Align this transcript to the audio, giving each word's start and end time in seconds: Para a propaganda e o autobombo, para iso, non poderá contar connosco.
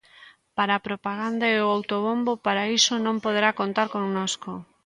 Para 0.57 0.73
a 0.75 0.83
propaganda 0.87 1.45
e 1.53 1.57
o 1.65 1.71
autobombo, 1.77 2.31
para 2.45 2.63
iso, 2.77 2.93
non 3.05 3.23
poderá 3.25 3.49
contar 3.61 3.87
connosco. 3.95 4.51